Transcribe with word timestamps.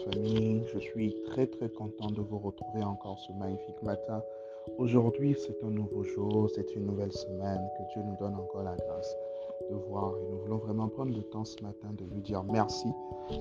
famille. 0.00 0.62
Je 0.72 0.78
suis 0.78 1.14
très 1.26 1.46
très 1.46 1.68
content 1.68 2.10
de 2.10 2.20
vous 2.20 2.38
retrouver 2.38 2.82
encore 2.82 3.18
ce 3.18 3.32
magnifique 3.32 3.82
matin. 3.82 4.22
Aujourd'hui, 4.78 5.36
c'est 5.38 5.62
un 5.64 5.70
nouveau 5.70 6.02
jour, 6.02 6.50
c'est 6.54 6.74
une 6.74 6.86
nouvelle 6.86 7.12
semaine. 7.12 7.60
Que 7.78 7.92
Dieu 7.92 8.02
nous 8.02 8.16
donne 8.16 8.34
encore 8.34 8.62
la 8.62 8.76
grâce 8.76 9.16
de 9.70 9.76
voir. 9.88 10.12
Et 10.18 10.32
nous 10.32 10.38
voulons 10.38 10.58
vraiment 10.58 10.88
prendre 10.88 11.14
le 11.14 11.22
temps 11.22 11.44
ce 11.44 11.62
matin 11.62 11.88
de 11.92 12.04
lui 12.04 12.20
dire 12.22 12.42
merci. 12.44 12.88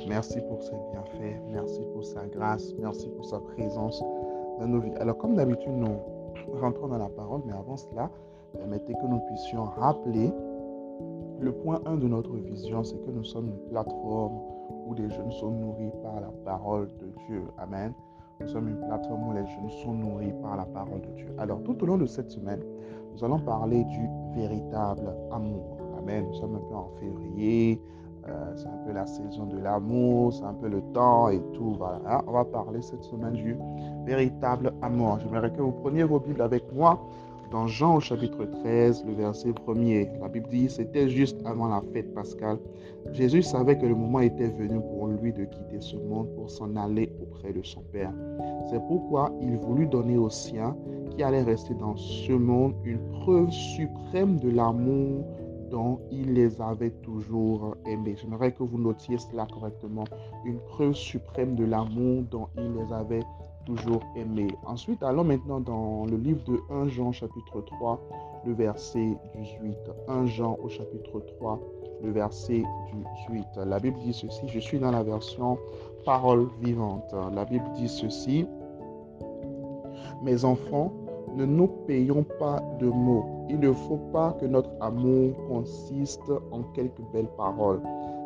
Merci 0.07 0.39
pour 0.41 0.61
ses 0.61 0.75
bienfaits, 0.91 1.39
merci 1.51 1.81
pour 1.93 2.03
sa 2.03 2.25
grâce, 2.27 2.73
merci 2.79 3.09
pour 3.09 3.25
sa 3.25 3.39
présence 3.39 4.01
dans 4.59 4.67
nos 4.67 4.79
vies. 4.79 4.93
Alors, 4.99 5.17
comme 5.17 5.35
d'habitude, 5.35 5.73
nous 5.73 5.97
rentrons 6.59 6.87
dans 6.87 6.97
la 6.97 7.09
parole, 7.09 7.41
mais 7.45 7.53
avant 7.53 7.77
cela, 7.77 8.09
permettez 8.53 8.93
que 8.93 9.07
nous 9.07 9.19
puissions 9.27 9.63
rappeler 9.65 10.31
le 11.39 11.51
point 11.51 11.81
1 11.85 11.97
de 11.97 12.07
notre 12.07 12.35
vision, 12.35 12.83
c'est 12.83 12.97
que 13.05 13.11
nous 13.11 13.23
sommes 13.23 13.47
une 13.47 13.69
plateforme 13.69 14.39
où 14.87 14.93
les 14.93 15.09
jeunes 15.09 15.31
sont 15.31 15.51
nourris 15.51 15.91
par 16.01 16.21
la 16.21 16.31
parole 16.45 16.87
de 16.99 17.07
Dieu. 17.27 17.43
Amen. 17.57 17.93
Nous 18.39 18.47
sommes 18.47 18.69
une 18.69 18.87
plateforme 18.87 19.29
où 19.29 19.33
les 19.33 19.45
jeunes 19.45 19.69
sont 19.83 19.93
nourris 19.93 20.33
par 20.41 20.57
la 20.57 20.65
parole 20.65 21.01
de 21.01 21.11
Dieu. 21.15 21.27
Alors, 21.37 21.61
tout 21.63 21.81
au 21.81 21.85
long 21.85 21.97
de 21.97 22.05
cette 22.05 22.29
semaine, 22.31 22.61
nous 23.13 23.23
allons 23.23 23.39
parler 23.39 23.83
du 23.85 24.09
véritable 24.35 25.15
amour. 25.31 25.77
Amen. 25.99 26.25
Nous 26.27 26.33
sommes 26.35 26.55
un 26.55 26.69
peu 26.69 26.75
en 26.75 26.89
février. 26.99 27.81
Euh, 28.27 28.53
c'est 28.55 28.67
un 28.67 28.77
peu 28.85 28.93
la 28.93 29.05
saison 29.05 29.45
de 29.47 29.57
l'amour, 29.57 30.31
c'est 30.31 30.45
un 30.45 30.53
peu 30.53 30.69
le 30.69 30.81
temps 30.93 31.29
et 31.29 31.41
tout. 31.53 31.75
Voilà. 31.77 32.23
On 32.25 32.31
va 32.31 32.45
parler 32.45 32.81
cette 32.81 33.03
semaine 33.03 33.33
du 33.33 33.57
véritable 34.05 34.73
amour. 34.81 35.19
J'aimerais 35.19 35.51
que 35.51 35.61
vous 35.61 35.73
preniez 35.73 36.03
vos 36.03 36.19
Bibles 36.19 36.41
avec 36.41 36.63
moi 36.73 37.01
dans 37.53 37.67
Jean 37.67 37.97
au 37.97 37.99
chapitre 37.99 38.45
13, 38.45 39.05
le 39.05 39.13
verset 39.13 39.51
1er, 39.51 40.09
la 40.19 40.27
Bible 40.27 40.49
dit, 40.49 40.67
c'était 40.71 41.07
juste 41.07 41.37
avant 41.45 41.67
la 41.67 41.83
fête 41.93 42.11
pascale. 42.15 42.57
Jésus 43.11 43.43
savait 43.43 43.77
que 43.77 43.85
le 43.85 43.93
moment 43.93 44.21
était 44.21 44.47
venu 44.47 44.79
pour 44.79 45.05
lui 45.05 45.31
de 45.31 45.45
quitter 45.45 45.79
ce 45.79 45.95
monde 45.97 46.33
pour 46.33 46.49
s'en 46.49 46.75
aller 46.75 47.11
auprès 47.21 47.53
de 47.53 47.61
son 47.61 47.81
Père. 47.91 48.11
C'est 48.71 48.81
pourquoi 48.87 49.31
il 49.39 49.55
voulut 49.57 49.85
donner 49.85 50.17
aux 50.17 50.31
siens 50.31 50.75
qui 51.11 51.21
allaient 51.21 51.43
rester 51.43 51.75
dans 51.75 51.95
ce 51.95 52.31
monde 52.31 52.73
une 52.85 52.99
preuve 53.21 53.51
suprême 53.51 54.39
de 54.39 54.49
l'amour 54.49 55.23
dont 55.73 55.99
il 56.11 56.33
les 56.33 56.61
avait 56.61 56.91
toujours 56.91 57.75
aimés. 57.87 58.15
J'aimerais 58.21 58.51
que 58.51 58.61
vous 58.61 58.77
notiez 58.77 59.17
cela 59.17 59.47
correctement. 59.51 60.03
Une 60.45 60.59
preuve 60.59 60.93
suprême 60.93 61.55
de 61.55 61.65
l'amour 61.65 62.21
dont 62.29 62.47
il 62.55 62.75
les 62.75 62.93
avait 62.93 63.23
toujours 63.65 64.03
aimé. 64.15 64.47
Ensuite, 64.67 65.01
allons 65.01 65.23
maintenant 65.23 65.59
dans 65.59 66.05
le 66.05 66.15
livre 66.15 66.43
de 66.43 66.59
1 66.69 66.89
Jean 66.89 67.11
chapitre 67.11 67.61
3, 67.61 67.99
le 68.45 68.53
verset 68.53 69.17
18. 69.35 69.75
1 70.09 70.25
Jean 70.27 70.59
au 70.61 70.69
chapitre 70.69 71.19
3, 71.39 71.59
le 72.03 72.11
verset 72.11 72.61
18. 73.27 73.65
La 73.65 73.79
Bible 73.79 73.97
dit 73.97 74.13
ceci, 74.13 74.47
je 74.47 74.59
suis 74.59 74.77
dans 74.77 74.91
la 74.91 75.01
version 75.01 75.57
parole 76.05 76.49
vivante. 76.61 77.15
La 77.33 77.45
Bible 77.45 77.65
dit 77.73 77.89
ceci, 77.89 78.45
mes 80.21 80.45
enfants, 80.45 80.93
ne 81.35 81.45
nous 81.45 81.67
payons 81.87 82.23
pas 82.39 82.61
de 82.79 82.87
mots. 82.87 83.45
Il 83.49 83.59
ne 83.59 83.71
faut 83.71 84.01
pas 84.11 84.33
que 84.39 84.45
notre 84.45 84.71
amour 84.79 85.33
consiste 85.47 86.31
en 86.51 86.63
quelques 86.73 87.01
belles 87.11 87.31
paroles 87.37 87.81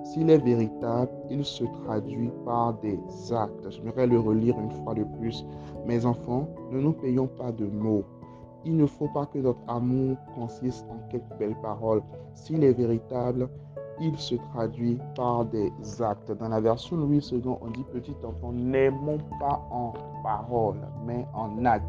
s'il 0.07 0.29
est 0.29 0.37
véritable, 0.37 1.11
il 1.29 1.43
se 1.43 1.65
traduit 1.83 2.31
par 2.45 2.75
des 2.75 2.97
actes. 3.33 3.69
J'aimerais 3.69 4.07
le 4.07 4.17
relire 4.17 4.57
une 4.57 4.71
fois 4.71 4.93
de 4.93 5.03
plus. 5.03 5.45
Mes 5.85 6.05
enfants, 6.05 6.47
ne 6.71 6.79
nous 6.79 6.93
payons 6.93 7.27
pas 7.27 7.51
de 7.51 7.65
mots. 7.65 8.05
Il 8.63 8.77
ne 8.77 8.85
faut 8.85 9.09
pas 9.09 9.25
que 9.25 9.39
notre 9.39 9.59
amour 9.67 10.15
consiste 10.33 10.85
en 10.89 11.09
quelques 11.09 11.37
belles 11.37 11.59
paroles. 11.61 12.01
S'il 12.35 12.63
est 12.63 12.71
véritable, 12.71 13.49
il 13.99 14.17
se 14.17 14.35
traduit 14.35 14.97
par 15.15 15.43
des 15.43 15.71
actes. 16.01 16.31
Dans 16.31 16.49
la 16.49 16.61
version 16.61 16.95
Louis 16.95 17.19
II, 17.29 17.41
on 17.45 17.69
dit 17.71 17.83
petit 17.91 18.15
enfant, 18.23 18.53
n'aimons 18.53 19.17
pas 19.41 19.61
en 19.71 19.91
parole, 20.23 20.77
mais 21.05 21.25
en 21.33 21.65
acte. 21.65 21.85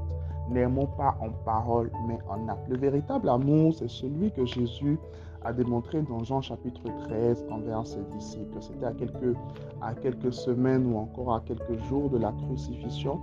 N'aimons 0.51 0.87
pas 0.87 1.17
en 1.21 1.31
parole, 1.45 1.91
mais 2.07 2.19
en 2.29 2.49
acte. 2.49 2.69
Le 2.69 2.77
véritable 2.77 3.29
amour, 3.29 3.75
c'est 3.75 3.89
celui 3.89 4.31
que 4.33 4.45
Jésus 4.45 4.99
a 5.43 5.53
démontré 5.53 6.03
dans 6.03 6.25
Jean 6.25 6.41
chapitre 6.41 6.83
13 7.05 7.47
envers 7.51 7.87
ses 7.87 8.03
disciples. 8.17 8.57
C'était 8.61 8.87
à 8.87 8.93
quelques, 8.93 9.37
à 9.81 9.95
quelques 9.95 10.33
semaines 10.33 10.87
ou 10.93 10.99
encore 10.99 11.35
à 11.35 11.41
quelques 11.41 11.79
jours 11.85 12.11
de 12.11 12.19
la 12.19 12.33
crucifixion, 12.33 13.21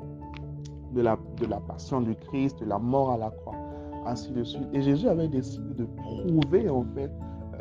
de 0.94 1.02
la, 1.02 1.18
de 1.40 1.46
la 1.46 1.60
passion 1.60 2.02
du 2.02 2.16
Christ, 2.16 2.60
de 2.60 2.66
la 2.66 2.80
mort 2.80 3.12
à 3.12 3.18
la 3.18 3.32
croix, 3.32 3.56
ainsi 4.06 4.32
de 4.32 4.44
suite. 4.44 4.68
Et 4.74 4.82
Jésus 4.82 5.08
avait 5.08 5.28
décidé 5.28 5.74
de 5.74 5.86
prouver 5.86 6.70
en 6.70 6.86
fait 6.96 7.12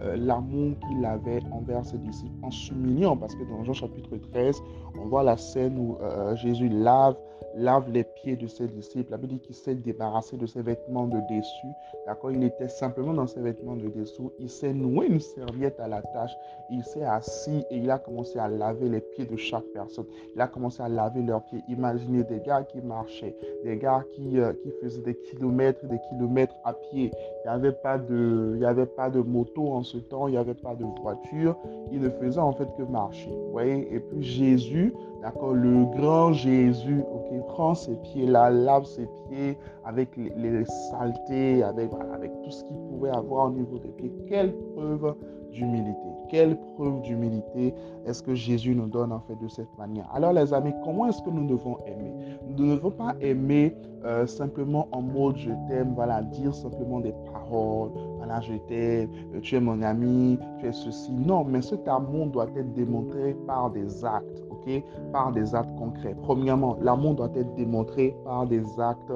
euh, 0.05 0.17
l'amour 0.17 0.75
qu'il 0.87 1.05
avait 1.05 1.41
envers 1.51 1.85
ses 1.85 1.99
disciples 1.99 2.35
en 2.43 2.51
s'humiliant, 2.51 3.17
parce 3.17 3.35
que 3.35 3.45
dans 3.45 3.65
Jean 3.65 3.73
chapitre 3.73 4.17
13, 4.33 4.63
on 5.01 5.07
voit 5.07 5.23
la 5.23 5.37
scène 5.37 5.79
où 5.79 5.97
euh, 6.03 6.37
Jésus 6.37 6.69
lave 6.69 7.17
lave 7.57 7.91
les 7.91 8.05
pieds 8.05 8.37
de 8.37 8.47
ses 8.47 8.67
disciples. 8.67 9.11
La 9.11 9.17
Bible 9.17 9.35
dit 9.35 9.41
qu'il 9.41 9.55
s'est 9.55 9.75
débarrassé 9.75 10.37
de 10.37 10.47
ses 10.47 10.63
vêtements 10.63 11.07
de 11.07 11.19
dessus. 11.31 11.69
D'accord 12.07 12.33
Il 12.33 12.43
était 12.43 12.69
simplement 12.69 13.15
dans 13.15 13.27
ses 13.27 13.41
vêtements 13.41 13.77
de 13.77 13.89
dessous. 13.89 14.33
Il 14.39 14.51
s'est 14.51 14.73
noué 14.73 15.07
une 15.07 15.21
serviette 15.21 15.79
à 15.81 15.89
la 15.89 16.03
tâche. 16.03 16.33
Il 16.71 16.85
s'est 16.85 17.05
assis 17.05 17.65
et 17.71 17.77
il 17.77 17.91
a 17.91 17.99
commencé 17.99 18.39
à 18.39 18.49
laver 18.49 18.89
les 18.89 19.01
pieds 19.01 19.25
de 19.25 19.37
chaque 19.37 19.65
personne. 19.73 20.07
Il 20.35 20.41
a 20.41 20.49
commencé 20.49 20.83
à 20.83 20.89
laver 20.89 21.23
leurs 21.23 21.43
pieds. 21.45 21.63
Imaginez 21.69 22.25
des 22.25 22.41
gars 22.41 22.65
qui 22.65 22.81
marchaient, 22.81 23.37
des 23.65 23.77
gars 23.77 24.05
qui, 24.15 24.39
euh, 24.39 24.53
qui 24.63 24.71
faisaient 24.83 25.03
des 25.03 25.17
kilomètres, 25.17 25.87
des 25.87 26.01
kilomètres 26.11 26.57
à 26.65 26.73
pied. 26.73 27.13
Il 27.45 27.49
n'y 27.49 27.55
avait, 27.55 27.73
pas 27.73 27.99
de, 27.99 28.59
avait 28.65 28.87
pas 28.87 29.11
de 29.11 29.21
moto 29.21 29.73
en 29.73 29.83
ce 29.83 29.94
temps, 29.99 30.29
il 30.29 30.33
n'y 30.33 30.37
avait 30.37 30.55
pas 30.55 30.75
de 30.75 30.85
voiture. 31.03 31.57
Il 31.93 32.01
ne 32.01 32.11
faisait 32.11 32.41
en 32.41 32.53
fait 32.53 32.69
que 32.77 32.83
marcher. 32.83 33.31
Vous 33.31 33.53
voyez 33.53 33.95
Et 33.95 34.01
puis 34.01 34.23
Jésus, 34.23 34.93
D'accord 35.25 35.55
Le 35.55 35.87
grand 35.87 36.35
Jésus, 36.35 37.01
ok, 37.01 37.47
prend 37.47 37.75
ses 37.75 37.97
pieds-là, 37.97 38.51
lave 38.51 38.85
ses 38.85 39.07
pieds 39.07 39.57
avec 39.83 40.15
les, 40.19 40.65
saletés, 40.91 41.63
avec, 41.63 41.91
avec 42.13 42.31
tout 42.43 42.51
ce 42.51 42.63
qu'il 42.65 42.77
pouvait 42.91 43.09
avoir 43.09 43.47
au 43.47 43.51
niveau 43.53 43.79
des 43.79 43.89
pieds. 43.89 44.13
Quelle 44.29 44.53
preuve 44.75 45.15
d'humilité. 45.55 45.99
Quelle 46.29 46.59
preuve 46.77 47.01
d'humilité 47.03 47.75
est-ce 48.07 48.23
que 48.23 48.35
Jésus 48.35 48.75
nous 48.75 48.87
donne 48.87 49.13
en 49.13 49.21
fait 49.21 49.37
de 49.37 49.49
cette 49.49 49.79
manière 49.79 50.07
Alors 50.13 50.33
les 50.33 50.53
amis, 50.53 50.75
comment 50.85 51.07
est-ce 51.07 51.23
que 51.23 51.31
nous 51.31 51.47
devons 51.47 51.79
aimer? 51.87 52.13
Nous 52.47 52.67
ne 52.67 52.75
devons 52.75 52.91
pas 52.91 53.15
aimer 53.21 53.75
euh, 54.05 54.27
simplement 54.27 54.89
en 54.93 55.01
mode 55.01 55.37
je 55.39 55.51
t'aime, 55.69 55.93
voilà, 55.95 56.23
dire 56.23 56.55
simplement 56.55 57.01
des 57.01 57.15
paroles, 57.33 57.93
voilà, 58.25 58.41
je 58.41 58.55
euh, 58.73 59.07
tu 59.43 59.55
es 59.55 59.61
mon 59.61 59.83
ami, 59.83 60.39
tu 60.59 60.67
es 60.67 60.73
ceci. 60.73 61.13
Non, 61.13 61.45
mais 61.45 61.61
cet 61.61 61.87
amour 61.87 62.29
doit 62.29 62.49
être 62.57 62.73
démontré 62.73 63.37
par 63.47 63.71
des 63.71 64.05
actes, 64.05 64.43
ok? 64.51 64.83
Par 65.13 65.33
des 65.33 65.55
actes 65.55 65.77
concrets. 65.77 66.17
Premièrement, 66.23 66.79
l'amour 66.81 67.15
doit 67.17 67.31
être 67.35 67.55
démontré 67.55 68.17
par 68.25 68.47
des 68.47 68.63
actes 68.81 69.13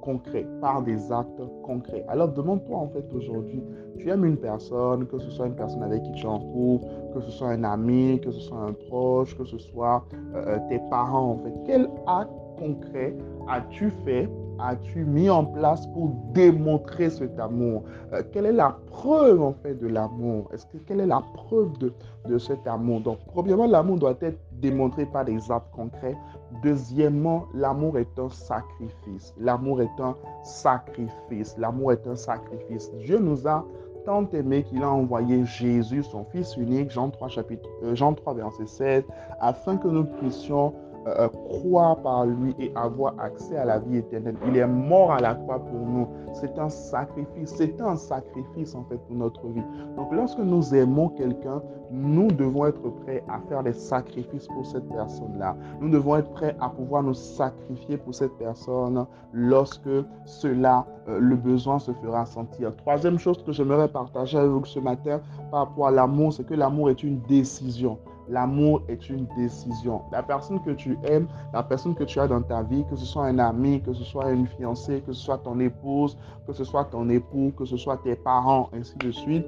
concret, 0.00 0.46
par 0.60 0.82
des 0.82 1.12
actes 1.12 1.42
concrets. 1.62 2.04
Alors 2.08 2.28
demande-toi 2.28 2.76
en 2.76 2.88
fait 2.88 3.04
aujourd'hui, 3.14 3.62
tu 3.98 4.10
aimes 4.10 4.24
une 4.24 4.36
personne, 4.36 5.06
que 5.06 5.18
ce 5.18 5.30
soit 5.30 5.46
une 5.46 5.54
personne 5.54 5.82
avec 5.82 6.02
qui 6.02 6.12
tu 6.12 6.24
es 6.24 6.28
en 6.28 6.40
couple, 6.40 6.86
que 7.14 7.20
ce 7.20 7.30
soit 7.30 7.50
un 7.50 7.62
ami, 7.62 8.20
que 8.20 8.32
ce 8.32 8.40
soit 8.40 8.58
un 8.58 8.72
proche, 8.72 9.36
que 9.38 9.44
ce 9.44 9.58
soit 9.58 10.04
euh, 10.34 10.44
euh, 10.46 10.58
tes 10.68 10.80
parents 10.90 11.30
en 11.30 11.36
fait. 11.38 11.54
Quel 11.66 11.88
acte 12.06 12.32
concret 12.58 13.14
as-tu 13.48 13.90
fait 14.04 14.28
as-tu 14.62 15.04
mis 15.04 15.28
en 15.28 15.44
place 15.44 15.86
pour 15.88 16.10
démontrer 16.32 17.10
cet 17.10 17.38
amour? 17.38 17.82
Euh, 18.12 18.22
Quelle 18.32 18.46
est 18.46 18.52
la 18.52 18.76
preuve 18.86 19.42
en 19.42 19.52
fait 19.52 19.74
de 19.74 19.86
l'amour? 19.88 20.48
Est-ce 20.52 20.66
que 20.66 20.78
quelle 20.78 21.00
est 21.00 21.06
la 21.06 21.22
preuve 21.34 21.76
de, 21.78 21.92
de 22.28 22.38
cet 22.38 22.66
amour? 22.66 23.00
Donc, 23.00 23.18
premièrement, 23.26 23.66
l'amour 23.66 23.98
doit 23.98 24.16
être 24.20 24.38
démontré 24.52 25.06
par 25.06 25.24
des 25.24 25.50
actes 25.50 25.70
concrets. 25.72 26.16
Deuxièmement, 26.62 27.46
l'amour 27.54 27.98
est 27.98 28.18
un 28.18 28.28
sacrifice. 28.28 29.34
L'amour 29.38 29.82
est 29.82 30.00
un 30.00 30.16
sacrifice. 30.44 31.56
L'amour 31.58 31.92
est 31.92 32.06
un 32.06 32.16
sacrifice. 32.16 32.92
Dieu 33.04 33.18
nous 33.18 33.46
a 33.48 33.64
tant 34.04 34.28
aimé 34.30 34.64
qu'il 34.64 34.82
a 34.82 34.90
envoyé 34.90 35.44
Jésus, 35.44 36.02
son 36.02 36.24
Fils 36.24 36.56
unique, 36.56 36.90
Jean 36.90 37.10
3, 37.10 37.28
chapitre, 37.28 37.68
euh, 37.84 37.94
Jean 37.94 38.14
3 38.14 38.34
verset 38.34 38.66
16, 38.66 39.04
afin 39.40 39.76
que 39.76 39.88
nous 39.88 40.04
puissions 40.04 40.74
euh, 41.06 41.28
croire 41.28 41.96
par 42.00 42.26
lui 42.26 42.54
et 42.60 42.70
avoir 42.76 43.18
accès 43.18 43.56
à 43.56 43.64
la 43.64 43.80
vie 43.80 43.96
éternelle. 43.96 44.36
Il 44.46 44.56
est 44.56 44.66
mort 44.66 45.12
à 45.12 45.20
la 45.20 45.34
croix 45.34 45.58
pour 45.58 45.80
nous. 45.80 46.06
C'est 46.32 46.56
un 46.58 46.68
sacrifice. 46.68 47.54
C'est 47.56 47.80
un 47.80 47.96
sacrifice 47.96 48.74
en 48.74 48.84
fait 48.84 48.98
pour 49.08 49.16
notre 49.16 49.46
vie. 49.48 49.64
Donc 49.96 50.12
lorsque 50.12 50.38
nous 50.38 50.74
aimons 50.74 51.08
quelqu'un, 51.08 51.60
nous 51.90 52.28
devons 52.28 52.66
être 52.66 52.88
prêts 53.02 53.24
à 53.28 53.40
faire 53.48 53.62
des 53.62 53.72
sacrifices 53.72 54.46
pour 54.46 54.64
cette 54.64 54.88
personne-là. 54.88 55.56
Nous 55.80 55.90
devons 55.90 56.16
être 56.16 56.30
prêts 56.30 56.56
à 56.60 56.68
pouvoir 56.68 57.02
nous 57.02 57.14
sacrifier 57.14 57.96
pour 57.96 58.14
cette 58.14 58.32
personne 58.38 59.04
lorsque 59.32 59.90
cela, 60.24 60.86
euh, 61.08 61.18
le 61.18 61.36
besoin 61.36 61.78
se 61.78 61.92
fera 61.92 62.24
sentir. 62.24 62.74
Troisième 62.76 63.18
chose 63.18 63.42
que 63.42 63.52
j'aimerais 63.52 63.88
partager 63.88 64.38
avec 64.38 64.50
vous 64.50 64.64
ce 64.64 64.78
matin 64.78 65.20
par 65.50 65.66
rapport 65.66 65.88
à 65.88 65.90
l'amour, 65.90 66.32
c'est 66.32 66.46
que 66.46 66.54
l'amour 66.54 66.90
est 66.90 67.02
une 67.02 67.20
décision. 67.22 67.98
L'amour 68.32 68.80
est 68.88 69.10
une 69.10 69.26
décision. 69.36 70.00
La 70.10 70.22
personne 70.22 70.58
que 70.62 70.70
tu 70.70 70.98
aimes, 71.04 71.28
la 71.52 71.62
personne 71.62 71.94
que 71.94 72.04
tu 72.04 72.18
as 72.18 72.26
dans 72.26 72.40
ta 72.40 72.62
vie, 72.62 72.82
que 72.88 72.96
ce 72.96 73.04
soit 73.04 73.26
un 73.26 73.38
ami, 73.38 73.82
que 73.82 73.92
ce 73.92 74.04
soit 74.04 74.30
une 74.30 74.46
fiancée, 74.46 75.02
que 75.06 75.12
ce 75.12 75.20
soit 75.20 75.36
ton 75.36 75.60
épouse, 75.60 76.16
que 76.46 76.54
ce 76.54 76.64
soit 76.64 76.86
ton 76.86 77.10
époux, 77.10 77.52
que 77.58 77.66
ce 77.66 77.76
soit 77.76 77.98
tes 77.98 78.16
parents, 78.16 78.70
ainsi 78.72 78.96
de 78.96 79.10
suite, 79.10 79.44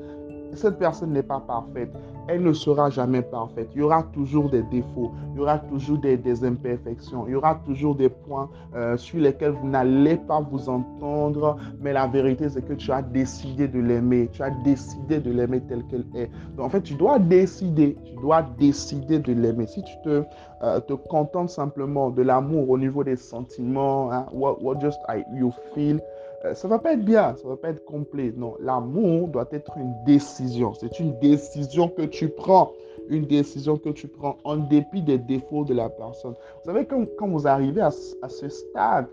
cette 0.53 0.79
personne 0.79 1.13
n'est 1.13 1.23
pas 1.23 1.41
parfaite. 1.41 1.91
Elle 2.27 2.43
ne 2.43 2.53
sera 2.53 2.89
jamais 2.91 3.23
parfaite. 3.23 3.69
Il 3.75 3.81
y 3.81 3.83
aura 3.83 4.03
toujours 4.03 4.49
des 4.49 4.63
défauts, 4.63 5.13
il 5.33 5.39
y 5.39 5.41
aura 5.43 5.59
toujours 5.59 5.99
des, 5.99 6.45
imperfections, 6.45 7.25
il 7.27 7.33
y 7.33 7.35
aura 7.35 7.61
toujours 7.67 7.95
des 7.95 8.09
points 8.09 8.49
euh, 8.75 8.97
sur 8.97 9.21
lesquels 9.21 9.53
vous 9.53 9.69
n'allez 9.69 10.17
pas 10.17 10.41
vous 10.41 10.69
entendre. 10.69 11.57
Mais 11.81 11.93
la 11.93 12.07
vérité, 12.07 12.49
c'est 12.49 12.63
que 12.63 12.73
tu 12.73 12.91
as 12.93 13.03
décidé 13.03 13.69
de 13.69 13.81
l'aimer. 13.81 14.29
Tu 14.33 14.43
as 14.43 14.51
décidé 14.65 15.21
de 15.21 15.31
l'aimer 15.31 15.61
telle 15.61 15.85
qu'elle 15.85 16.07
est. 16.15 16.31
Donc, 16.57 16.67
en 16.67 16.71
fait, 16.71 16.83
tu 16.83 16.95
dois 16.95 17.19
décider. 17.19 17.97
Tu 18.05 18.15
dois 18.15 18.43
décider 18.59 19.19
de 19.19 19.33
l'aimer. 19.33 19.67
Si 19.67 19.83
tu 19.83 19.95
te, 20.03 20.25
euh, 20.63 20.81
te 20.81 20.95
contentes 20.95 21.51
simplement 21.51 22.11
de 22.11 22.23
l'amour 22.23 22.71
au 22.71 22.79
niveau 22.79 23.05
des 23.05 23.17
sentiments, 23.17 24.11
hein, 24.11 24.27
what, 24.33 24.59
what 24.63 24.81
just 24.81 24.99
I, 25.09 25.25
you 25.35 25.53
feel, 25.75 26.01
euh, 26.45 26.55
ça 26.55 26.69
va 26.69 26.79
pas 26.79 26.93
être 26.93 27.05
bien, 27.05 27.35
ça 27.37 27.49
va 27.49 27.57
pas 27.57 27.71
être 27.71 27.85
complet. 27.85 28.33
Non, 28.37 28.57
l'amour 28.61 29.29
doit 29.29 29.49
être 29.51 29.77
une 29.79 29.95
décision. 30.05 30.75
C'est 30.75 31.01
une 31.01 31.19
décision 31.19 31.89
que 31.89 32.03
tu 32.15 32.29
prends. 32.29 32.73
Une 33.11 33.27
décision 33.27 33.77
que 33.77 33.91
tu 33.91 34.09
prends 34.09 34.39
en 34.45 34.57
dépit 34.57 35.03
des 35.03 35.19
défauts 35.19 35.65
de 35.65 35.75
la 35.75 35.91
personne. 35.91 36.33
Vous 36.33 36.73
savez, 36.73 36.87
quand, 36.87 37.29
vous 37.29 37.47
arrivez 37.47 37.83
à 37.83 37.91
ce 37.91 38.49
stade 38.49 39.07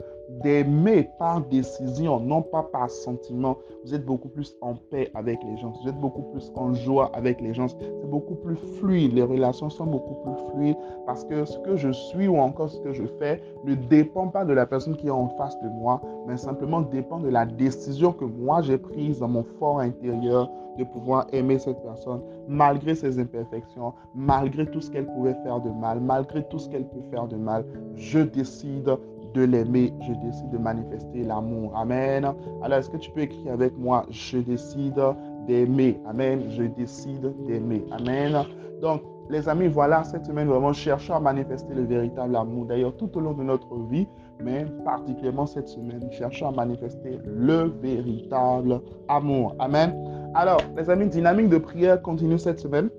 d'aimer 0.43 1.09
par 1.19 1.41
décision, 1.41 2.19
non 2.19 2.41
pas 2.41 2.63
par 2.63 2.89
sentiment. 2.89 3.57
Vous 3.83 3.93
êtes 3.93 4.05
beaucoup 4.05 4.29
plus 4.29 4.55
en 4.61 4.75
paix 4.75 5.11
avec 5.13 5.39
les 5.43 5.57
gens, 5.57 5.73
vous 5.81 5.89
êtes 5.89 5.99
beaucoup 5.99 6.21
plus 6.23 6.51
en 6.55 6.73
joie 6.73 7.11
avec 7.13 7.41
les 7.41 7.53
gens. 7.53 7.67
C'est 7.67 8.09
beaucoup 8.09 8.35
plus 8.35 8.55
fluide, 8.79 9.13
les 9.13 9.23
relations 9.23 9.69
sont 9.69 9.85
beaucoup 9.85 10.15
plus 10.23 10.51
fluides 10.51 10.77
parce 11.05 11.23
que 11.25 11.45
ce 11.45 11.57
que 11.59 11.75
je 11.75 11.91
suis 11.91 12.27
ou 12.27 12.37
encore 12.37 12.69
ce 12.69 12.79
que 12.79 12.93
je 12.93 13.03
fais 13.19 13.41
ne 13.65 13.75
dépend 13.75 14.27
pas 14.27 14.45
de 14.45 14.53
la 14.53 14.65
personne 14.65 14.95
qui 14.95 15.07
est 15.07 15.11
en 15.11 15.29
face 15.29 15.59
de 15.61 15.69
moi, 15.69 16.01
mais 16.27 16.37
simplement 16.37 16.81
dépend 16.81 17.19
de 17.19 17.29
la 17.29 17.45
décision 17.45 18.13
que 18.13 18.25
moi 18.25 18.61
j'ai 18.61 18.77
prise 18.77 19.19
dans 19.19 19.27
mon 19.27 19.43
fort 19.59 19.79
intérieur 19.79 20.49
de 20.77 20.83
pouvoir 20.83 21.27
aimer 21.33 21.59
cette 21.59 21.81
personne 21.81 22.21
malgré 22.47 22.95
ses 22.95 23.19
imperfections, 23.19 23.93
malgré 24.15 24.65
tout 24.65 24.81
ce 24.81 24.89
qu'elle 24.89 25.05
pouvait 25.05 25.35
faire 25.43 25.59
de 25.59 25.69
mal, 25.69 25.99
malgré 25.99 26.43
tout 26.47 26.59
ce 26.59 26.69
qu'elle 26.69 26.85
peut 26.85 27.01
faire 27.09 27.27
de 27.27 27.35
mal. 27.35 27.65
Je 27.95 28.19
décide 28.19 28.97
de 29.33 29.43
l'aimer, 29.43 29.93
je 30.01 30.13
décide 30.13 30.49
de 30.49 30.57
manifester 30.57 31.23
l'amour. 31.23 31.71
Amen. 31.75 32.33
Alors, 32.63 32.79
est-ce 32.79 32.89
que 32.89 32.97
tu 32.97 33.11
peux 33.11 33.21
écrire 33.21 33.53
avec 33.53 33.77
moi, 33.77 34.05
je 34.09 34.37
décide 34.39 34.99
d'aimer. 35.47 35.99
Amen. 36.07 36.43
Je 36.49 36.63
décide 36.63 37.33
d'aimer. 37.45 37.83
Amen. 37.91 38.43
Donc, 38.81 39.01
les 39.29 39.47
amis, 39.47 39.67
voilà, 39.67 40.03
cette 40.03 40.25
semaine, 40.25 40.47
vraiment, 40.47 40.73
cherchons 40.73 41.15
à 41.15 41.19
manifester 41.19 41.73
le 41.73 41.83
véritable 41.83 42.35
amour. 42.35 42.65
D'ailleurs, 42.65 42.95
tout 42.97 43.15
au 43.17 43.21
long 43.21 43.33
de 43.33 43.43
notre 43.43 43.73
vie, 43.89 44.07
mais 44.43 44.65
particulièrement 44.83 45.45
cette 45.45 45.67
semaine, 45.67 46.11
cherchons 46.11 46.49
à 46.49 46.51
manifester 46.51 47.19
le 47.25 47.71
véritable 47.81 48.81
amour. 49.07 49.55
Amen. 49.59 49.95
Alors, 50.33 50.59
les 50.75 50.89
amis, 50.89 51.07
dynamique 51.07 51.49
de 51.49 51.57
prière 51.57 52.01
continue 52.01 52.39
cette 52.39 52.59
semaine 52.59 52.89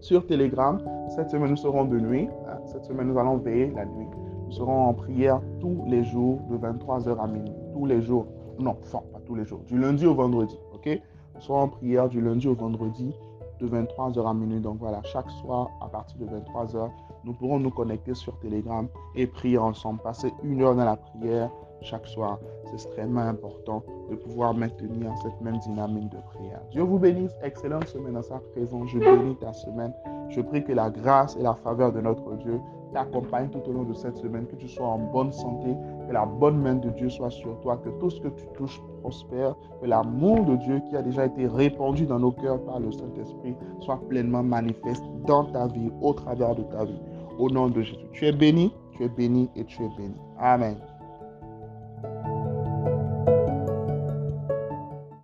sur 0.00 0.26
Telegram. 0.26 0.80
Cette 1.14 1.30
semaine, 1.30 1.50
nous 1.50 1.56
serons 1.56 1.84
de 1.84 1.98
nuit. 1.98 2.28
Cette 2.66 2.84
semaine, 2.84 3.08
nous 3.08 3.18
allons 3.18 3.36
veiller 3.36 3.72
la 3.76 3.84
nuit 3.84 4.06
serons 4.52 4.88
en 4.88 4.94
prière 4.94 5.40
tous 5.60 5.84
les 5.88 6.04
jours 6.04 6.40
de 6.50 6.56
23h 6.56 7.18
à 7.18 7.26
minuit. 7.26 7.52
Tous 7.72 7.86
les 7.86 8.02
jours. 8.02 8.26
Non, 8.58 8.76
enfin, 8.82 9.02
pas 9.12 9.20
tous 9.26 9.34
les 9.34 9.44
jours. 9.44 9.60
Du 9.66 9.78
lundi 9.78 10.06
au 10.06 10.14
vendredi. 10.14 10.56
OK? 10.74 11.00
Nous 11.34 11.40
serons 11.40 11.60
en 11.60 11.68
prière 11.68 12.08
du 12.08 12.20
lundi 12.20 12.46
au 12.46 12.54
vendredi 12.54 13.12
de 13.60 13.68
23h 13.68 14.28
à 14.28 14.34
minuit. 14.34 14.60
Donc 14.60 14.78
voilà, 14.78 15.02
chaque 15.04 15.30
soir 15.30 15.70
à 15.80 15.88
partir 15.88 16.18
de 16.18 16.26
23h, 16.26 16.90
nous 17.24 17.32
pourrons 17.32 17.58
nous 17.58 17.70
connecter 17.70 18.14
sur 18.14 18.38
Telegram 18.40 18.88
et 19.14 19.26
prier 19.26 19.58
ensemble. 19.58 20.00
Passer 20.02 20.32
une 20.42 20.62
heure 20.62 20.74
dans 20.74 20.84
la 20.84 20.96
prière 20.96 21.50
chaque 21.82 22.06
soir. 22.06 22.38
C'est 22.64 22.74
extrêmement 22.74 23.22
important 23.22 23.82
de 24.10 24.16
pouvoir 24.16 24.54
maintenir 24.54 25.12
cette 25.22 25.40
même 25.40 25.58
dynamique 25.58 26.10
de 26.10 26.18
prière. 26.34 26.60
Dieu 26.70 26.82
vous 26.82 26.98
bénisse. 26.98 27.32
Excellente 27.42 27.88
semaine 27.88 28.16
à 28.16 28.22
sa 28.22 28.38
présence. 28.52 28.90
Je 28.90 28.98
bénis 28.98 29.36
ta 29.36 29.52
semaine. 29.52 29.92
Je 30.28 30.40
prie 30.40 30.64
que 30.64 30.72
la 30.72 30.90
grâce 30.90 31.36
et 31.36 31.42
la 31.42 31.54
faveur 31.54 31.92
de 31.92 32.00
notre 32.00 32.36
Dieu 32.36 32.60
t'accompagne 32.92 33.48
tout 33.48 33.62
au 33.68 33.72
long 33.72 33.84
de 33.84 33.94
cette 33.94 34.16
semaine, 34.16 34.46
que 34.46 34.56
tu 34.56 34.68
sois 34.68 34.86
en 34.86 34.98
bonne 34.98 35.32
santé, 35.32 35.74
que 36.06 36.12
la 36.12 36.26
bonne 36.26 36.58
main 36.58 36.74
de 36.74 36.90
Dieu 36.90 37.08
soit 37.08 37.30
sur 37.30 37.58
toi, 37.60 37.78
que 37.78 37.88
tout 38.00 38.10
ce 38.10 38.20
que 38.20 38.28
tu 38.28 38.44
touches 38.54 38.80
prospère, 39.00 39.54
que 39.80 39.86
l'amour 39.86 40.44
de 40.44 40.56
Dieu 40.56 40.80
qui 40.88 40.96
a 40.96 41.02
déjà 41.02 41.26
été 41.26 41.46
répandu 41.46 42.06
dans 42.06 42.18
nos 42.18 42.32
cœurs 42.32 42.62
par 42.64 42.80
le 42.80 42.92
Saint-Esprit 42.92 43.54
soit 43.80 44.00
pleinement 44.08 44.42
manifeste 44.42 45.04
dans 45.26 45.44
ta 45.44 45.66
vie, 45.68 45.90
au 46.00 46.12
travers 46.12 46.54
de 46.54 46.62
ta 46.64 46.84
vie. 46.84 47.00
Au 47.38 47.48
nom 47.48 47.68
de 47.68 47.80
Jésus. 47.80 48.06
Tu 48.12 48.26
es 48.26 48.32
béni, 48.32 48.72
tu 48.92 49.04
es 49.04 49.08
béni 49.08 49.50
et 49.56 49.64
tu 49.64 49.82
es 49.82 49.88
béni. 49.96 50.14
Amen. 50.38 50.76